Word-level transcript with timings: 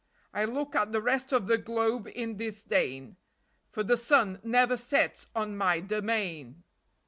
I 0.33 0.45
look 0.45 0.75
at 0.75 0.91
the 0.91 0.99
rest 0.99 1.31
of 1.31 1.45
the 1.45 1.59
globe 1.59 2.07
in 2.15 2.35
disdain,, 2.37 3.17
For 3.69 3.83
the 3.83 3.97
sun 3.97 4.39
never 4.43 4.75
sets 4.75 5.27
on 5.35 5.55
my 5.55 5.79
domain! 5.79 6.63